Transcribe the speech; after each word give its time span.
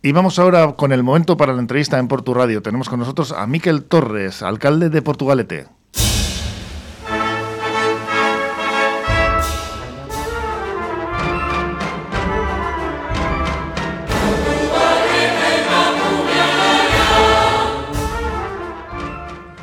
Y 0.00 0.12
vamos 0.12 0.38
ahora 0.38 0.74
con 0.74 0.92
el 0.92 1.02
momento 1.02 1.36
para 1.36 1.52
la 1.52 1.58
entrevista 1.58 1.98
en 1.98 2.06
Portu 2.06 2.32
Radio. 2.32 2.62
Tenemos 2.62 2.88
con 2.88 3.00
nosotros 3.00 3.32
a 3.32 3.44
Miquel 3.48 3.82
Torres, 3.82 4.44
alcalde 4.44 4.90
de 4.90 5.02
Portugalete. 5.02 5.66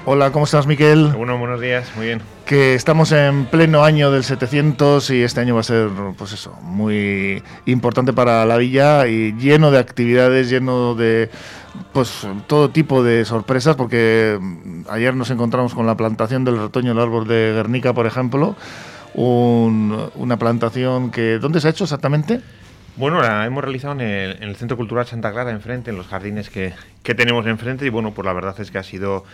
Hola, 0.08 0.32
¿cómo 0.32 0.44
estás, 0.44 0.68
Miquel? 0.68 1.14
Buenos 1.56 1.86
días, 1.88 1.96
muy 1.96 2.08
bien. 2.08 2.22
Que 2.46 2.76
estamos 2.76 3.14
en 3.14 3.46
pleno 3.46 3.84
año 3.84 4.12
del 4.12 4.26
700 4.26 5.10
y 5.12 5.24
este 5.24 5.40
año 5.40 5.56
va 5.56 5.62
a 5.62 5.64
ser, 5.64 5.88
pues 6.18 6.34
eso, 6.34 6.52
muy 6.62 7.42
importante 7.66 8.12
para 8.12 8.46
la 8.46 8.58
villa 8.58 9.08
y 9.08 9.34
lleno 9.38 9.72
de 9.72 9.80
actividades, 9.80 10.50
lleno 10.50 10.96
de, 10.96 11.30
pues 11.94 12.28
todo 12.48 12.70
tipo 12.72 13.04
de 13.04 13.24
sorpresas, 13.24 13.78
porque 13.78 14.38
ayer 14.90 15.16
nos 15.16 15.30
encontramos 15.30 15.74
con 15.74 15.86
la 15.86 15.96
plantación 15.96 16.44
del 16.44 16.58
retoño 16.60 16.94
del 16.94 17.02
árbol 17.02 17.26
de 17.26 17.54
Guernica, 17.56 17.94
por 17.94 18.06
ejemplo, 18.06 18.58
una 19.14 20.38
plantación 20.38 21.10
que, 21.10 21.40
¿dónde 21.40 21.62
se 21.62 21.68
ha 21.68 21.72
hecho 21.72 21.86
exactamente? 21.86 22.42
Bueno, 22.98 23.22
la 23.22 23.46
hemos 23.46 23.64
realizado 23.64 23.94
en 23.94 24.02
el, 24.02 24.56
Centro 24.58 24.78
Cultural 24.78 25.06
Santa 25.06 25.32
Clara, 25.32 25.52
enfrente, 25.52 25.90
en 25.92 25.98
los 25.98 26.08
jardines 26.08 26.50
que, 26.50 26.74
que 27.04 27.16
tenemos 27.16 27.46
enfrente, 27.46 27.86
y 27.86 27.90
bueno, 27.90 28.14
pues 28.14 28.26
la 28.26 28.34
verdad 28.34 28.56
es 28.60 28.72
que 28.72 28.78
ha 28.78 28.84
sido 28.84 29.26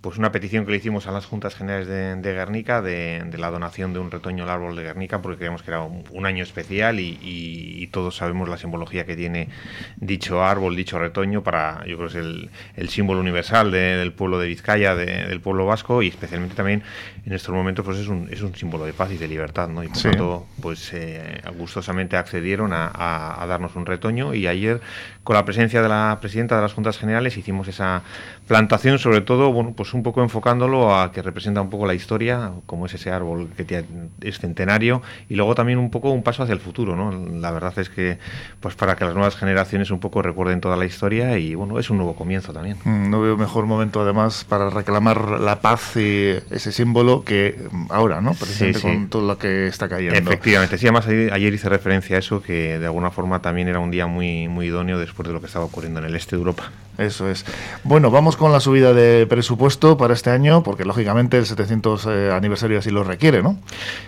pues 0.00 0.16
una 0.16 0.30
petición 0.30 0.64
que 0.64 0.70
le 0.70 0.76
hicimos 0.76 1.08
a 1.08 1.12
las 1.12 1.26
Juntas 1.26 1.56
Generales 1.56 1.88
de, 1.88 2.32
Guernica 2.32 2.82
de, 2.82 3.24
la 3.36 3.50
donación 3.50 3.92
de 3.92 3.98
un 3.98 4.10
retoño 4.10 4.44
al 4.44 4.50
árbol 4.50 4.76
de 4.76 4.84
Guernica 4.84 5.20
porque 5.20 5.38
creíamos 5.38 5.62
que 5.62 5.70
era 5.70 5.82
un, 5.82 6.26
año 6.26 6.42
especial 6.42 7.00
y, 7.00 7.88
todos 7.90 8.16
sabemos 8.16 8.48
la 8.48 8.58
simbología 8.58 9.06
que 9.06 9.16
tiene 9.16 9.48
dicho 9.96 10.44
árbol, 10.44 10.76
dicho 10.76 10.98
retoño 10.98 11.42
para, 11.42 11.84
yo 11.86 11.96
creo 11.96 12.10
que 12.10 12.18
es 12.18 12.50
el, 12.76 12.88
símbolo 12.90 13.20
universal 13.20 13.70
del 13.70 14.12
pueblo 14.12 14.38
de 14.38 14.46
Vizcaya, 14.46 14.94
del 14.94 15.40
pueblo 15.40 15.64
vasco 15.64 16.02
y 16.02 16.08
especialmente 16.08 16.54
también 16.54 16.82
en 17.24 17.32
estos 17.32 17.54
momentos 17.54 17.84
pues 17.84 17.98
es 17.98 18.08
un, 18.08 18.28
es 18.30 18.42
un 18.42 18.54
símbolo 18.54 18.84
de 18.84 18.92
paz 18.92 19.10
y 19.12 19.16
de 19.16 19.26
libertad, 19.26 19.68
¿no? 19.68 19.82
Y 19.82 19.88
por 19.88 20.02
tanto 20.02 20.46
pues 20.60 20.92
eh, 20.92 21.40
gustosamente 21.56 22.16
accedieron 22.16 22.72
a, 22.72 23.42
a 23.42 23.46
darnos 23.46 23.74
un 23.74 23.86
retoño 23.86 24.34
y 24.34 24.46
ayer 24.46 24.80
con 25.24 25.34
la 25.34 25.44
presencia 25.44 25.82
de 25.82 25.88
la 25.88 26.18
presidenta 26.20 26.56
de 26.56 26.62
las 26.62 26.72
Juntas 26.72 26.98
Generales 26.98 27.36
hicimos 27.36 27.68
esa 27.68 28.02
plantación 28.46 28.98
sobre 28.98 29.20
todo, 29.20 29.52
bueno, 29.52 29.74
pues 29.76 29.87
un 29.94 30.02
poco 30.02 30.22
enfocándolo 30.22 30.94
a 30.94 31.12
que 31.12 31.22
representa 31.22 31.60
un 31.60 31.70
poco 31.70 31.86
la 31.86 31.94
historia, 31.94 32.52
como 32.66 32.86
es 32.86 32.94
ese 32.94 33.10
árbol 33.10 33.48
que 33.56 33.84
es 34.22 34.38
centenario, 34.38 35.02
y 35.28 35.34
luego 35.34 35.54
también 35.54 35.78
un 35.78 35.90
poco 35.90 36.10
un 36.10 36.22
paso 36.22 36.42
hacia 36.42 36.52
el 36.52 36.60
futuro, 36.60 36.96
¿no? 36.96 37.12
La 37.40 37.50
verdad 37.50 37.78
es 37.78 37.88
que, 37.88 38.18
pues 38.60 38.74
para 38.74 38.96
que 38.96 39.04
las 39.04 39.14
nuevas 39.14 39.36
generaciones 39.36 39.90
un 39.90 40.00
poco 40.00 40.22
recuerden 40.22 40.60
toda 40.60 40.76
la 40.76 40.84
historia 40.84 41.38
y, 41.38 41.54
bueno, 41.54 41.78
es 41.78 41.90
un 41.90 41.96
nuevo 41.96 42.14
comienzo 42.14 42.52
también. 42.52 42.76
Mm, 42.84 43.10
no 43.10 43.20
veo 43.20 43.36
mejor 43.36 43.66
momento, 43.66 44.00
además, 44.00 44.44
para 44.44 44.70
reclamar 44.70 45.40
la 45.40 45.60
paz 45.60 45.96
y 45.96 46.36
ese 46.50 46.72
símbolo 46.72 47.24
que 47.24 47.68
ahora, 47.88 48.20
¿no? 48.20 48.34
Precisamente 48.34 48.80
con 48.80 49.08
todo 49.08 49.26
lo 49.26 49.38
que 49.38 49.66
está 49.66 49.88
cayendo. 49.88 50.18
Efectivamente, 50.18 50.78
sí, 50.78 50.86
además 50.86 51.06
ayer 51.06 51.54
hice 51.54 51.68
referencia 51.68 52.16
a 52.16 52.18
eso, 52.18 52.42
que 52.42 52.78
de 52.78 52.86
alguna 52.86 53.10
forma 53.10 53.40
también 53.40 53.68
era 53.68 53.78
un 53.78 53.90
día 53.90 54.06
muy, 54.06 54.48
muy 54.48 54.66
idóneo 54.66 54.98
después 54.98 55.26
de 55.28 55.34
lo 55.34 55.40
que 55.40 55.46
estaba 55.46 55.64
ocurriendo 55.64 56.00
en 56.00 56.06
el 56.06 56.14
este 56.14 56.36
de 56.36 56.40
Europa. 56.40 56.70
Eso 56.98 57.30
es. 57.30 57.44
Bueno, 57.84 58.10
vamos 58.10 58.36
con 58.36 58.50
la 58.50 58.58
subida 58.58 58.92
de 58.92 59.24
presupuesto 59.26 59.77
para 59.78 60.14
este 60.14 60.30
año, 60.30 60.62
porque 60.62 60.84
lógicamente 60.84 61.38
el 61.38 61.46
700 61.46 62.06
eh, 62.06 62.30
aniversario 62.32 62.78
así 62.78 62.90
lo 62.90 63.04
requiere, 63.04 63.42
¿no? 63.42 63.58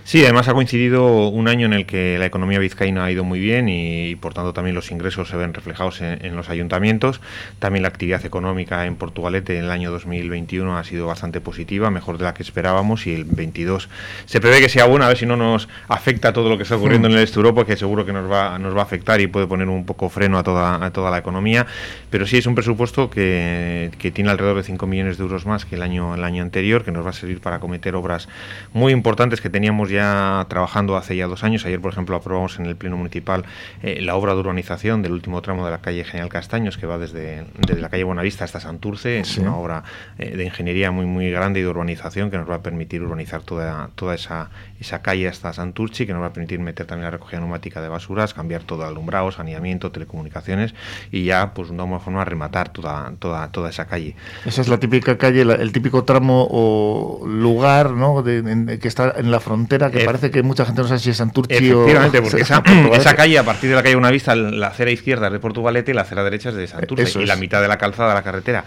Sí, 0.04 0.22
además 0.24 0.48
ha 0.48 0.54
coincidido 0.54 1.28
un 1.28 1.48
año 1.48 1.66
en 1.66 1.72
el 1.72 1.86
que 1.86 2.18
la 2.18 2.26
economía 2.26 2.58
vizcaína 2.58 3.04
ha 3.04 3.10
ido 3.10 3.22
muy 3.22 3.38
bien 3.38 3.68
y, 3.68 4.16
por 4.16 4.34
tanto 4.34 4.52
también 4.52 4.74
los 4.74 4.90
ingresos 4.90 5.28
se 5.28 5.36
ven 5.36 5.54
reflejados 5.54 6.00
en, 6.00 6.34
los 6.34 6.48
ayuntamientos. 6.50 7.20
También 7.60 7.82
la 7.82 7.88
actividad 7.88 8.24
económica 8.24 8.86
en 8.86 8.96
Portugalete 8.96 9.58
en 9.58 9.64
el 9.64 9.70
año 9.70 9.92
2021 9.92 10.76
ha 10.76 10.84
sido 10.84 11.06
bastante 11.06 11.40
positiva, 11.40 11.90
mejor 11.90 12.18
de 12.18 12.24
la 12.24 12.34
que 12.34 12.42
esperábamos 12.42 13.06
y 13.06 13.14
el 13.14 13.24
22 13.24 13.88
se 14.26 14.40
prevé 14.40 14.60
que 14.60 14.68
sea 14.68 14.86
buena, 14.86 15.06
a 15.06 15.08
ver 15.08 15.18
si 15.18 15.26
no 15.26 15.36
nos 15.36 15.68
afecta 15.88 16.32
todo 16.32 16.48
lo 16.48 16.56
que 16.56 16.64
está 16.64 16.76
ocurriendo 16.76 17.08
en 17.08 17.14
el 17.14 17.20
este 17.20 17.36
Europa, 17.36 17.64
que 17.64 17.76
seguro 17.76 18.04
que 18.04 18.12
nos 18.12 18.30
va, 18.30 18.58
nos 18.58 18.74
va 18.74 18.80
a 18.80 18.84
afectar 18.84 19.20
y 19.20 19.28
puede 19.28 19.46
poner 19.46 19.68
un 19.68 19.86
poco 19.86 20.08
freno 20.08 20.38
a 20.38 20.42
toda, 20.42 21.10
la 21.10 21.18
economía. 21.18 21.66
Pero 22.10 22.26
sí 22.26 22.38
es 22.38 22.46
un 22.46 22.54
presupuesto 22.54 22.80
puesto 22.80 23.10
que, 23.10 23.90
tiene 24.14 24.30
alrededor 24.30 24.56
de 24.56 24.62
5 24.62 24.86
millones 24.86 25.18
de 25.18 25.24
euros 25.24 25.44
más 25.44 25.59
que 25.64 25.76
el 25.76 25.82
año, 25.82 26.14
el 26.14 26.24
año 26.24 26.42
anterior, 26.42 26.84
que 26.84 26.92
nos 26.92 27.04
va 27.04 27.10
a 27.10 27.12
servir 27.12 27.40
para 27.40 27.60
cometer 27.60 27.94
obras 27.94 28.28
muy 28.72 28.92
importantes 28.92 29.40
que 29.40 29.50
teníamos 29.50 29.90
ya 29.90 30.46
trabajando 30.48 30.96
hace 30.96 31.16
ya 31.16 31.26
dos 31.26 31.44
años. 31.44 31.64
Ayer, 31.66 31.80
por 31.80 31.92
ejemplo, 31.92 32.16
aprobamos 32.16 32.58
en 32.58 32.66
el 32.66 32.76
Pleno 32.76 32.96
Municipal 32.96 33.44
eh, 33.82 34.00
la 34.00 34.14
obra 34.14 34.34
de 34.34 34.40
urbanización 34.40 35.02
del 35.02 35.12
último 35.12 35.42
tramo 35.42 35.64
de 35.64 35.70
la 35.70 35.78
calle 35.78 36.04
General 36.04 36.28
Castaños, 36.28 36.78
que 36.78 36.86
va 36.86 36.98
desde, 36.98 37.44
desde 37.58 37.80
la 37.80 37.88
calle 37.88 38.04
Buenavista 38.04 38.44
hasta 38.44 38.60
Santurce. 38.60 39.20
Es 39.20 39.38
una 39.38 39.56
obra 39.56 39.84
eh, 40.18 40.36
de 40.36 40.44
ingeniería 40.44 40.90
muy, 40.90 41.06
muy 41.06 41.30
grande 41.30 41.60
y 41.60 41.62
de 41.62 41.68
urbanización 41.68 42.30
que 42.30 42.38
nos 42.38 42.48
va 42.48 42.56
a 42.56 42.62
permitir 42.62 43.02
urbanizar 43.02 43.42
toda, 43.42 43.90
toda 43.94 44.14
esa, 44.14 44.50
esa 44.80 45.02
calle 45.02 45.28
hasta 45.28 45.52
Santurce, 45.52 46.06
que 46.06 46.12
nos 46.12 46.22
va 46.22 46.26
a 46.26 46.32
permitir 46.32 46.58
meter 46.60 46.86
también 46.86 47.04
la 47.04 47.10
recogida 47.10 47.40
neumática 47.40 47.80
de 47.80 47.88
basuras, 47.88 48.34
cambiar 48.34 48.62
todo 48.62 48.84
alumbrado, 48.84 49.30
saneamiento, 49.30 49.90
telecomunicaciones 49.90 50.74
y 51.10 51.24
ya, 51.24 51.52
pues 51.54 51.68
de 51.68 51.74
alguna 51.74 51.98
forma, 51.98 52.24
rematar 52.24 52.70
toda, 52.70 53.12
toda, 53.18 53.48
toda 53.48 53.70
esa 53.70 53.86
calle. 53.86 54.16
Esa 54.44 54.60
es 54.60 54.68
la 54.68 54.78
típica 54.78 55.18
calle, 55.18 55.44
el 55.50 55.72
típico 55.72 56.04
tramo 56.04 56.46
o 56.50 57.26
lugar 57.26 57.90
¿no? 57.92 58.22
De, 58.22 58.78
que 58.80 58.88
está 58.88 59.14
en 59.16 59.30
la 59.30 59.40
frontera, 59.40 59.90
que 59.90 60.02
eh, 60.02 60.04
parece 60.04 60.30
que 60.30 60.42
mucha 60.42 60.64
gente 60.64 60.82
no 60.82 60.88
sabe 60.88 61.00
si 61.00 61.10
es 61.10 61.16
Santurci 61.16 61.70
o... 61.72 61.82
Efectivamente, 61.82 62.22
porque 62.22 62.42
esa, 62.42 62.62
esa, 62.92 63.14
calle, 63.14 63.38
a 63.38 63.44
partir 63.44 63.70
de 63.70 63.76
la 63.76 63.82
calle 63.82 63.96
Una 63.96 64.10
Vista, 64.10 64.34
la 64.34 64.68
acera 64.68 64.90
izquierda 64.90 65.26
es 65.26 65.32
de 65.32 65.40
Portugalete 65.40 65.92
y 65.92 65.94
la 65.94 66.02
acera 66.02 66.24
derecha 66.24 66.50
es 66.50 66.54
de 66.54 66.66
Santurce, 66.66 67.22
y 67.22 67.26
la 67.26 67.36
mitad 67.36 67.60
de 67.60 67.68
la 67.68 67.78
calzada 67.78 68.10
de 68.10 68.14
la 68.14 68.22
carretera 68.22 68.64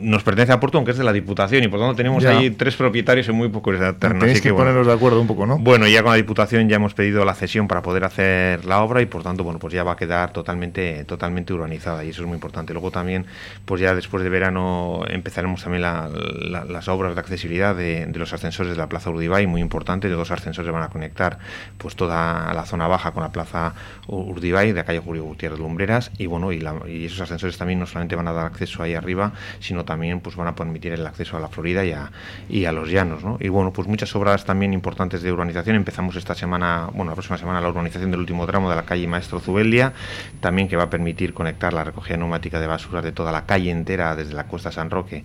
nos 0.00 0.22
pertenece 0.22 0.52
a 0.52 0.60
Porto, 0.60 0.78
aunque 0.78 0.92
es 0.92 0.98
de 0.98 1.04
la 1.04 1.12
Diputación, 1.12 1.62
y 1.62 1.68
por 1.68 1.78
tanto 1.78 1.94
tenemos 1.94 2.24
ahí 2.24 2.50
tres 2.50 2.76
propietarios 2.76 3.28
en 3.28 3.34
muy 3.34 3.48
pocos 3.48 3.76
terrenos. 3.98 4.20
Tenéis 4.20 4.40
que, 4.40 4.52
ponernos 4.52 4.86
de 4.86 4.92
acuerdo 4.92 5.20
un 5.20 5.26
poco, 5.26 5.46
¿no? 5.46 5.58
Bueno, 5.58 5.86
ya 5.86 6.02
con 6.02 6.12
la 6.12 6.16
Diputación 6.16 6.68
ya 6.68 6.76
hemos 6.76 6.94
pedido 6.94 7.24
la 7.24 7.34
cesión 7.34 7.68
para 7.68 7.82
poder 7.82 8.04
hacer 8.04 8.64
la 8.64 8.82
obra 8.82 9.02
y 9.02 9.06
por 9.06 9.22
tanto, 9.22 9.44
bueno, 9.44 9.58
pues 9.58 9.74
ya 9.74 9.84
va 9.84 9.92
a 9.92 9.96
quedar 9.96 10.32
totalmente, 10.32 11.04
totalmente 11.04 11.52
urbanizada 11.52 12.04
y 12.04 12.10
eso 12.10 12.22
es 12.22 12.28
muy 12.28 12.36
importante. 12.36 12.72
Luego 12.72 12.90
también, 12.90 13.26
pues 13.64 13.80
ya 13.80 13.94
después 13.94 14.22
de 14.22 14.30
verano 14.30 15.02
empezaremos 15.08 15.49
también 15.56 15.82
las 15.82 16.88
obras 16.88 17.14
de 17.14 17.20
accesibilidad 17.20 17.74
de, 17.74 18.10
los 18.14 18.32
ascensores 18.32 18.72
de 18.72 18.78
la 18.78 18.88
Plaza 18.88 19.10
Urdibay, 19.10 19.46
muy 19.46 19.60
importante, 19.60 20.08
dos 20.08 20.30
ascensores 20.30 20.70
van 20.72 20.82
a 20.82 20.88
conectar 20.88 21.38
pues 21.78 21.96
toda 21.96 22.52
la 22.52 22.64
zona 22.66 22.86
baja 22.86 23.12
con 23.12 23.22
la 23.22 23.32
Plaza 23.32 23.74
Urdibay 24.06 24.68
de 24.68 24.74
la 24.74 24.84
calle 24.84 25.00
Julio 25.00 25.24
Gutiérrez 25.24 25.58
Lumbreras 25.58 26.10
y 26.18 26.26
bueno, 26.26 26.52
y, 26.52 26.62
y 26.88 27.06
esos 27.06 27.20
ascensores 27.20 27.56
también 27.56 27.78
no 27.78 27.86
solamente 27.86 28.16
van 28.16 28.28
a 28.28 28.32
dar 28.32 28.46
acceso 28.46 28.82
ahí 28.82 28.94
arriba, 28.94 29.32
sino 29.60 29.84
también 29.84 30.20
pues 30.20 30.36
van 30.36 30.48
a 30.48 30.54
permitir 30.54 30.92
el 30.92 31.06
acceso 31.06 31.36
a 31.36 31.40
la 31.40 31.48
Florida 31.48 31.84
y 31.84 31.92
a, 31.92 32.10
y 32.48 32.64
a 32.64 32.72
los 32.72 32.90
llanos, 32.90 33.24
¿no? 33.24 33.38
Y 33.40 33.48
bueno, 33.48 33.72
pues 33.72 33.88
muchas 33.88 34.14
obras 34.16 34.44
también 34.44 34.72
importantes 34.72 35.22
de 35.22 35.32
urbanización. 35.32 35.76
Empezamos 35.76 36.16
esta 36.16 36.34
semana, 36.34 36.88
bueno, 36.92 37.10
la 37.10 37.14
próxima 37.14 37.38
semana 37.38 37.60
la 37.60 37.68
urbanización 37.68 38.10
del 38.10 38.20
último 38.20 38.46
tramo 38.46 38.68
de 38.70 38.76
la 38.76 38.84
calle 38.84 39.06
Maestro 39.06 39.40
Zubeldia, 39.40 39.92
también 40.40 40.68
que 40.68 40.76
va 40.76 40.84
a 40.84 40.90
permitir 40.90 41.34
conectar 41.34 41.72
la 41.72 41.84
recogida 41.84 42.16
neumática 42.16 42.60
de 42.60 42.66
basuras 42.66 43.04
de 43.04 43.12
toda 43.12 43.32
la 43.32 43.46
calle 43.46 43.70
entera, 43.70 44.16
desde 44.16 44.34
la 44.34 44.44
Cuesta 44.44 44.72
San 44.72 44.90
Roque 44.90 45.24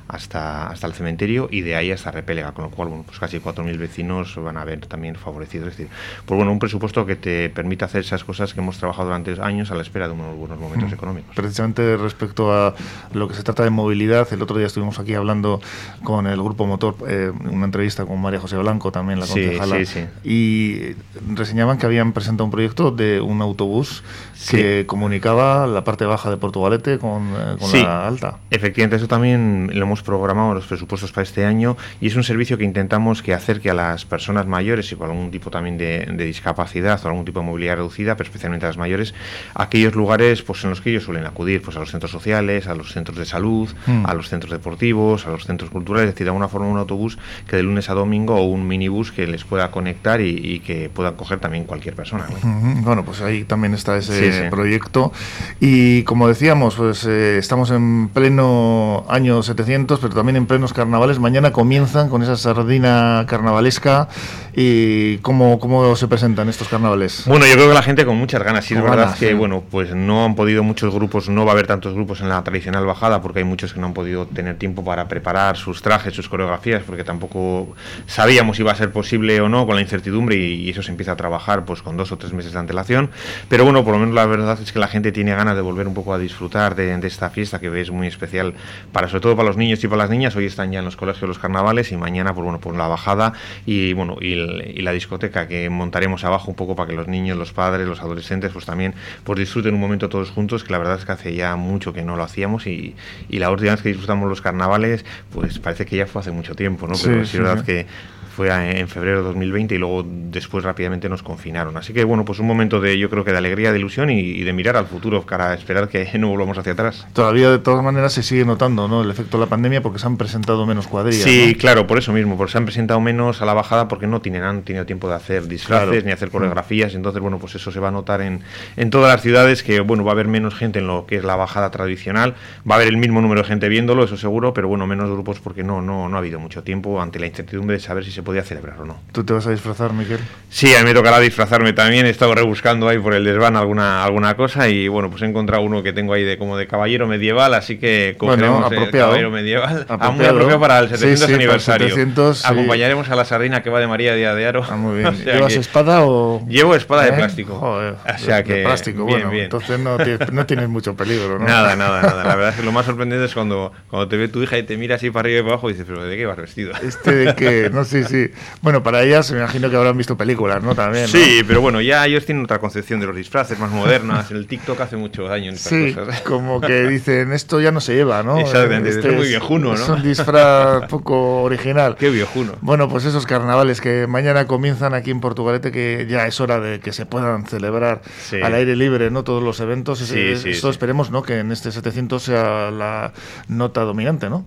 hasta, 0.11 0.67
hasta 0.67 0.87
el 0.87 0.93
cementerio 0.93 1.47
y 1.49 1.61
de 1.61 1.75
ahí 1.75 1.91
hasta 1.91 2.11
Repélega, 2.11 2.51
con 2.51 2.65
lo 2.65 2.71
cual, 2.71 2.89
bueno, 2.89 3.03
pues 3.05 3.17
casi 3.17 3.39
4.000 3.39 3.77
vecinos 3.77 4.35
van 4.35 4.57
a 4.57 4.65
ver 4.65 4.85
también 4.85 5.15
favorecidos. 5.15 5.69
Es 5.69 5.77
decir, 5.77 5.91
pues 6.25 6.35
bueno, 6.35 6.51
un 6.51 6.59
presupuesto 6.59 7.05
que 7.05 7.15
te 7.15 7.49
permita 7.49 7.85
hacer 7.85 8.01
esas 8.01 8.23
cosas 8.23 8.53
que 8.53 8.59
hemos 8.59 8.77
trabajado 8.77 9.05
durante 9.05 9.41
años 9.41 9.71
a 9.71 9.75
la 9.75 9.81
espera 9.81 10.07
de 10.07 10.13
unos 10.13 10.35
buenos 10.35 10.59
momentos 10.59 10.91
mm. 10.91 10.93
económicos. 10.93 11.35
Precisamente 11.35 11.95
respecto 11.95 12.51
a 12.53 12.75
lo 13.13 13.27
que 13.29 13.35
se 13.35 13.43
trata 13.43 13.63
de 13.63 13.69
movilidad, 13.69 14.27
el 14.33 14.41
otro 14.41 14.57
día 14.57 14.67
estuvimos 14.67 14.99
aquí 14.99 15.13
hablando 15.13 15.61
con 16.03 16.27
el 16.27 16.41
Grupo 16.41 16.65
Motor, 16.65 16.95
eh, 17.07 17.31
una 17.49 17.65
entrevista 17.65 18.05
con 18.05 18.21
María 18.21 18.39
José 18.39 18.57
Blanco, 18.57 18.91
también 18.91 19.19
la 19.19 19.27
concejala, 19.27 19.77
y 20.25 20.95
reseñaban 21.33 21.77
que 21.77 21.85
habían 21.85 22.11
presentado 22.11 22.45
un 22.45 22.51
proyecto 22.51 22.91
de 22.91 23.21
un 23.21 23.41
autobús 23.41 24.03
que 24.49 24.85
comunicaba 24.87 25.67
la 25.67 25.83
parte 25.83 26.05
baja 26.05 26.29
de 26.29 26.37
Portugalete 26.37 26.97
con, 26.97 27.29
eh, 27.29 27.55
con 27.59 27.71
la 27.81 28.07
alta. 28.07 28.39
Efectivamente, 28.49 28.97
eso 28.97 29.07
también 29.07 29.69
lo 29.73 29.85
hemos 29.85 30.00
programado 30.01 30.53
los 30.53 30.65
presupuestos 30.65 31.11
para 31.11 31.23
este 31.23 31.45
año 31.45 31.77
y 31.99 32.07
es 32.07 32.15
un 32.15 32.23
servicio 32.23 32.57
que 32.57 32.63
intentamos 32.63 33.21
que 33.21 33.33
acerque 33.33 33.69
a 33.69 33.73
las 33.73 34.05
personas 34.05 34.47
mayores 34.47 34.91
y 34.91 34.95
con 34.95 35.09
algún 35.09 35.31
tipo 35.31 35.49
también 35.49 35.77
de, 35.77 36.05
discapacidad 36.25 37.03
o 37.03 37.07
algún 37.07 37.25
tipo 37.25 37.39
de 37.39 37.45
movilidad 37.45 37.77
reducida, 37.77 38.15
pero 38.15 38.27
especialmente 38.27 38.65
a 38.65 38.69
las 38.69 38.77
mayores, 38.77 39.13
a 39.53 39.63
aquellos 39.63 39.95
lugares 39.95 40.41
pues, 40.41 40.63
en 40.63 40.69
los 40.69 40.81
que 40.81 40.91
ellos 40.91 41.03
suelen 41.03 41.25
acudir, 41.25 41.61
pues 41.61 41.77
a 41.77 41.79
los 41.79 41.91
centros 41.91 42.11
sociales, 42.11 42.67
a 42.67 42.75
los 42.75 42.91
centros 42.93 43.17
de 43.17 43.25
salud, 43.25 43.69
mm. 43.87 44.05
a 44.05 44.13
los 44.13 44.29
centros 44.29 44.51
deportivos, 44.51 45.25
a 45.27 45.31
los 45.31 45.45
centros 45.45 45.69
culturales, 45.69 46.09
es 46.09 46.15
decir, 46.15 46.25
de 46.25 46.29
alguna 46.29 46.47
forma 46.47 46.67
un 46.67 46.77
autobús 46.77 47.17
que 47.47 47.55
de 47.55 47.63
lunes 47.63 47.89
a 47.89 47.93
domingo 47.93 48.35
o 48.35 48.43
un 48.43 48.67
minibús 48.67 49.11
que 49.11 49.27
les 49.27 49.43
pueda 49.43 49.71
conectar 49.71 50.21
y, 50.21 50.61
que 50.61 50.89
puedan 50.93 51.15
coger 51.15 51.39
también 51.39 51.63
cualquier 51.63 51.95
persona. 51.95 52.25
Bueno, 52.43 53.03
pues 53.03 53.21
ahí 53.21 53.43
también 53.43 53.73
está 53.73 53.97
ese 53.97 54.47
proyecto 54.49 55.11
y 55.59 56.03
como 56.03 56.27
decíamos, 56.27 56.75
pues 56.75 57.05
eh, 57.05 57.37
estamos 57.37 57.71
en 57.71 58.09
pleno 58.09 59.05
año 59.09 59.41
70 59.41 59.61
700, 59.81 59.99
pero 59.99 60.13
también 60.13 60.35
en 60.35 60.45
plenos 60.45 60.73
carnavales. 60.73 61.19
Mañana 61.19 61.51
comienzan 61.51 62.09
con 62.09 62.23
esa 62.23 62.35
sardina 62.35 63.25
carnavalesca. 63.27 64.07
¿Y 64.53 65.17
cómo, 65.19 65.59
cómo 65.59 65.95
se 65.95 66.07
presentan 66.07 66.49
estos 66.49 66.67
carnavales? 66.67 67.23
Bueno, 67.25 67.45
yo 67.45 67.53
creo 67.53 67.69
que 67.69 67.73
la 67.73 67.83
gente 67.83 68.05
con 68.05 68.17
muchas 68.17 68.43
ganas. 68.43 68.65
Sí, 68.65 68.73
es 68.73 68.83
verdad 68.83 69.15
que, 69.17 69.33
bueno, 69.33 69.63
pues 69.69 69.95
no 69.95 70.25
han 70.25 70.35
podido 70.35 70.61
muchos 70.61 70.93
grupos, 70.93 71.29
no 71.29 71.45
va 71.45 71.51
a 71.51 71.53
haber 71.53 71.67
tantos 71.67 71.93
grupos 71.93 72.19
en 72.21 72.29
la 72.29 72.43
tradicional 72.43 72.85
bajada, 72.85 73.21
porque 73.21 73.39
hay 73.39 73.45
muchos 73.45 73.73
que 73.73 73.79
no 73.79 73.87
han 73.87 73.93
podido 73.93 74.25
tener 74.27 74.57
tiempo 74.57 74.83
para 74.83 75.07
preparar 75.07 75.55
sus 75.55 75.81
trajes, 75.81 76.13
sus 76.13 76.27
coreografías, 76.27 76.83
porque 76.83 77.03
tampoco 77.03 77.75
sabíamos 78.07 78.57
si 78.57 78.63
iba 78.63 78.73
a 78.73 78.75
ser 78.75 78.91
posible 78.91 79.39
o 79.39 79.47
no 79.47 79.65
con 79.65 79.75
la 79.75 79.81
incertidumbre 79.81 80.35
y, 80.35 80.71
eso 80.71 80.81
se 80.81 80.91
empieza 80.91 81.13
a 81.13 81.15
trabajar 81.17 81.65
pues 81.65 81.81
con 81.81 81.97
dos 81.97 82.13
o 82.13 82.17
tres 82.17 82.31
meses 82.31 82.53
de 82.53 82.59
antelación. 82.59 83.09
Pero 83.49 83.65
bueno, 83.65 83.83
por 83.83 83.93
lo 83.93 83.99
menos 83.99 84.15
la 84.15 84.25
verdad 84.25 84.57
es 84.61 84.71
que 84.71 84.79
la 84.79 84.87
gente 84.87 85.11
tiene 85.11 85.33
ganas 85.35 85.55
de 85.55 85.61
volver 85.61 85.87
un 85.87 85.93
poco 85.93 86.13
a 86.13 86.17
disfrutar 86.17 86.75
de, 86.75 86.91
esta 87.07 87.29
fiesta 87.29 87.59
que 87.59 87.81
es 87.81 87.91
muy 87.91 88.07
especial 88.07 88.53
para 88.91 89.07
sobre 89.07 89.21
todo 89.21 89.35
para 89.35 89.47
los 89.47 89.57
niños 89.57 89.70
y 89.71 89.87
para 89.87 90.03
las 90.03 90.09
niñas. 90.09 90.35
Hoy 90.35 90.45
están 90.45 90.71
ya 90.71 90.79
en 90.79 90.85
los 90.85 90.97
colegios 90.97 91.27
los 91.27 91.39
carnavales 91.39 91.91
y 91.91 91.97
mañana 91.97 92.33
pues 92.33 92.43
bueno, 92.43 92.59
pues 92.59 92.77
la 92.77 92.87
bajada 92.87 93.33
y 93.65 93.93
bueno, 93.93 94.17
y, 94.19 94.35
la 94.81 94.91
discoteca 94.91 95.47
que 95.47 95.69
montaremos 95.69 96.23
abajo 96.25 96.49
un 96.49 96.55
poco 96.55 96.75
para 96.75 96.89
que 96.89 96.95
los 96.95 97.07
niños, 97.07 97.37
los 97.37 97.53
padres, 97.53 97.87
los 97.87 98.01
adolescentes 98.01 98.51
pues 98.51 98.65
también 98.65 98.93
pues 99.23 99.39
disfruten 99.39 99.73
un 99.75 99.79
momento 99.79 100.09
todos 100.09 100.29
juntos, 100.29 100.63
que 100.63 100.71
la 100.71 100.79
verdad 100.79 100.97
es 100.97 101.05
que 101.05 101.11
hace 101.13 101.33
ya 101.33 101.55
mucho 101.55 101.93
que 101.93 102.03
no 102.03 102.17
lo 102.17 102.23
hacíamos 102.23 102.67
y, 102.67 102.95
la 103.29 103.49
última 103.49 103.71
vez 103.71 103.81
que 103.81 103.89
disfrutamos 103.89 104.29
los 104.29 104.41
carnavales, 104.41 105.05
pues 105.33 105.57
parece 105.57 105.85
que 105.85 105.95
ya 105.95 106.05
fue 106.05 106.21
hace 106.21 106.31
mucho 106.31 106.53
tiempo, 106.53 106.87
¿no? 106.87 106.93
Pero 107.01 107.21
es 107.21 107.33
verdad 107.33 107.63
que 107.65 107.87
fue 108.31 108.49
en 108.79 108.87
febrero 108.87 109.17
de 109.17 109.23
2020 109.23 109.75
y 109.75 109.77
luego 109.77 110.05
después 110.07 110.63
rápidamente 110.63 111.09
nos 111.09 111.21
confinaron. 111.21 111.77
Así 111.77 111.93
que 111.93 112.03
bueno, 112.03 112.25
pues 112.25 112.39
un 112.39 112.47
momento 112.47 112.79
de 112.79 112.97
yo 112.97 113.09
creo 113.09 113.23
que 113.23 113.31
de 113.31 113.37
alegría, 113.37 113.71
de 113.71 113.79
ilusión 113.79 114.09
y, 114.09 114.41
de 114.41 114.53
mirar 114.53 114.77
al 114.77 114.87
futuro 114.87 115.23
para 115.23 115.53
esperar 115.53 115.89
que 115.89 116.09
no 116.19 116.29
volvamos 116.29 116.57
hacia 116.57 116.73
atrás. 116.73 117.05
Todavía 117.13 117.49
de 117.51 117.59
todas 117.59 117.83
maneras 117.83 118.13
se 118.13 118.23
sigue 118.23 118.45
notando 118.45 118.87
¿no? 118.87 119.03
el 119.03 119.11
efecto 119.11 119.37
de 119.37 119.45
la 119.45 119.49
pandemia 119.49 119.81
porque 119.81 119.99
se 119.99 120.07
han 120.07 120.17
presentado 120.17 120.65
menos 120.65 120.87
cuadrillas. 120.87 121.23
Sí, 121.23 121.55
claro, 121.55 121.87
por 121.87 121.97
eso 121.97 122.13
mismo, 122.13 122.37
porque 122.37 122.51
se 122.53 122.57
han 122.57 122.65
presentado 122.65 122.99
menos 123.01 123.41
a 123.41 123.45
la 123.45 123.53
bajada 123.53 123.87
porque 123.87 124.07
no 124.07 124.21
tienen, 124.21 124.43
han 124.43 124.63
tenido 124.63 124.85
tiempo 124.85 125.09
de 125.09 125.15
hacer 125.15 125.47
disfraces 125.47 126.03
ni 126.05 126.11
hacer 126.11 126.29
coreografías. 126.29 126.95
Entonces, 126.95 127.21
bueno, 127.21 127.37
pues 127.39 127.55
eso 127.55 127.71
se 127.71 127.79
va 127.79 127.89
a 127.89 127.91
notar 127.91 128.21
en, 128.21 128.41
en 128.77 128.89
todas 128.89 129.11
las 129.11 129.21
ciudades 129.21 129.63
que 129.63 129.79
bueno, 129.81 130.03
va 130.03 130.11
a 130.11 130.13
haber 130.13 130.27
menos 130.27 130.55
gente 130.55 130.79
en 130.79 130.87
lo 130.87 131.05
que 131.05 131.17
es 131.17 131.23
la 131.23 131.35
bajada 131.35 131.69
tradicional. 131.71 132.35
Va 132.69 132.75
a 132.75 132.77
haber 132.77 132.87
el 132.87 132.97
mismo 132.97 133.21
número 133.21 133.41
de 133.41 133.47
gente 133.47 133.69
viéndolo, 133.69 134.03
eso 134.03 134.17
seguro, 134.17 134.53
pero 134.53 134.67
bueno, 134.67 134.87
menos 134.87 135.09
grupos 135.09 135.39
porque 135.39 135.63
no, 135.63 135.81
no, 135.81 136.07
no 136.07 136.15
ha 136.15 136.19
habido 136.19 136.39
mucho 136.39 136.63
tiempo 136.63 137.01
ante 137.01 137.19
la 137.19 137.27
incertidumbre 137.27 137.75
de 137.75 137.79
saber 137.79 138.05
si 138.05 138.11
se 138.11 138.20
podía 138.21 138.43
celebrar 138.43 138.79
o 138.81 138.85
no. 138.85 138.99
¿Tú 139.11 139.23
te 139.23 139.33
vas 139.33 139.47
a 139.47 139.51
disfrazar, 139.51 139.93
Miguel? 139.93 140.19
Sí, 140.49 140.73
a 140.75 140.79
mí 140.79 140.85
me 140.85 140.93
tocará 140.93 141.19
disfrazarme 141.19 141.73
también. 141.73 142.05
He 142.05 142.09
estado 142.09 142.35
rebuscando 142.35 142.87
ahí 142.89 142.99
por 142.99 143.13
el 143.13 143.23
desván 143.23 143.55
alguna, 143.55 144.03
alguna 144.03 144.35
cosa 144.35 144.67
y 144.67 144.87
bueno, 144.87 145.09
pues 145.09 145.21
he 145.21 145.25
encontrado 145.25 145.63
uno 145.63 145.83
que 145.83 145.93
tengo 145.93 146.13
ahí 146.13 146.23
de 146.23 146.37
como 146.37 146.57
de 146.57 146.67
caballero 146.67 147.07
medieval, 147.07 147.53
así 147.53 147.77
que 147.77 148.15
cogeremos 148.17 148.69
bueno, 148.69 148.83
el 148.83 148.91
caballero 148.91 149.31
medieval. 149.31 149.81
Apropiado. 149.81 150.03
Ah, 150.03 150.11
muy 150.11 150.25
apropiado 150.25 150.59
para 150.59 150.79
el 150.79 150.89
700 150.89 151.29
aniversario. 151.29 151.95
Acompañaremos 152.43 153.09
a 153.09 153.15
la 153.15 153.25
sardina 153.25 153.63
que 153.63 153.69
va 153.69 153.79
de 153.79 153.87
María 153.87 154.13
Díaz 154.15 154.35
de 154.35 154.45
Aro. 154.45 154.65
Ah, 154.69 154.75
muy 154.75 154.97
bien. 154.99 155.15
¿Llevas 155.23 155.53
espada 155.53 156.03
o...? 156.03 156.45
Llevo 156.47 156.75
espada 156.75 157.03
de 157.03 157.09
¿Eh? 157.09 157.13
plástico. 157.13 157.55
Joder, 157.55 157.93
o 157.93 158.17
sea 158.17 158.43
que... 158.43 158.53
De 158.53 158.63
plástico, 158.63 159.05
bien, 159.05 159.19
bueno, 159.19 159.31
bien. 159.31 159.43
entonces 159.45 159.79
no 159.79 159.97
tienes, 159.97 160.31
no 160.31 160.45
tienes 160.45 160.69
mucho 160.69 160.95
peligro, 160.95 161.39
¿no? 161.39 161.45
Nada, 161.45 161.75
nada, 161.75 162.01
nada. 162.01 162.23
La 162.23 162.35
verdad 162.35 162.49
es 162.49 162.55
que 162.57 162.63
lo 162.63 162.71
más 162.71 162.85
sorprendente 162.85 163.25
es 163.25 163.33
cuando, 163.33 163.71
cuando 163.89 164.07
te 164.07 164.17
ve 164.17 164.27
tu 164.27 164.41
hija 164.43 164.57
y 164.57 164.63
te 164.63 164.77
mira 164.77 164.95
así 164.95 165.09
para 165.11 165.27
arriba 165.27 165.39
y 165.39 165.41
para 165.43 165.53
abajo 165.53 165.69
y 165.69 165.73
dices, 165.73 165.87
pero 165.87 166.03
¿de 166.03 166.17
qué 166.17 166.25
vas 166.25 166.37
vestido? 166.37 166.73
Este 166.83 167.11
de 167.13 167.35
qué, 167.35 167.69
no 167.71 167.85
sé, 167.85 168.03
sí. 168.11 168.31
Bueno, 168.61 168.83
para 168.83 169.03
ellas 169.03 169.31
me 169.31 169.39
imagino 169.39 169.69
que 169.69 169.75
habrán 169.75 169.97
visto 169.97 170.17
películas, 170.17 170.61
¿no? 170.61 170.75
También, 170.75 171.07
Sí, 171.07 171.41
pero 171.47 171.61
bueno, 171.61 171.81
ya 171.81 172.05
ellos 172.05 172.25
tienen 172.25 172.43
otra 172.43 172.59
concepción 172.59 172.99
de 172.99 173.07
los 173.07 173.15
disfraces 173.15 173.57
más 173.59 173.71
modernas. 173.71 174.31
El 174.31 174.47
TikTok 174.47 174.79
hace 174.81 174.97
mucho 174.97 175.23
daño 175.23 175.49
en 175.49 175.55
estas 175.55 175.71
sí, 175.73 175.93
cosas. 175.93 176.21
como 176.21 176.61
que 176.61 176.87
dicen, 176.87 177.31
esto 177.33 177.59
ya 177.59 177.71
no 177.71 177.81
se 177.81 177.95
lleva, 177.95 178.23
¿no? 178.23 178.37
Exactamente, 178.39 178.89
este 178.89 179.09
es 179.09 179.15
muy 179.15 179.27
viejuno, 179.27 179.69
¿no? 179.69 179.75
Es 179.75 179.89
un 179.89 180.03
disfraz 180.03 180.85
poco 180.89 181.43
original. 181.43 181.95
Qué 181.97 182.09
viejuno. 182.09 182.53
Bueno, 182.61 182.89
pues 182.89 183.05
esos 183.05 183.25
carnavales 183.25 183.81
que 183.81 184.07
mañana 184.07 184.47
comienzan 184.47 184.93
aquí 184.93 185.11
en 185.11 185.19
Portugalete, 185.21 185.71
que 185.71 186.05
ya 186.09 186.27
es 186.27 186.39
hora 186.39 186.59
de 186.59 186.79
que 186.79 186.93
se 186.93 187.05
puedan 187.05 187.45
celebrar 187.45 188.01
al 188.41 188.53
aire 188.53 188.75
libre, 188.75 189.11
¿no? 189.11 189.23
Todos 189.23 189.43
los 189.43 189.59
eventos. 189.59 189.99
Sí, 189.99 190.35
sí, 190.37 190.49
Esto 190.49 190.69
esperemos, 190.69 191.11
¿no? 191.11 191.23
Que 191.23 191.39
en 191.39 191.51
este 191.51 191.71
700 191.71 192.21
sea 192.21 192.71
la 192.71 193.13
nota 193.47 193.81
dominante, 193.81 194.29
¿no? 194.29 194.45